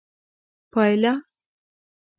[0.71, 1.13] پايله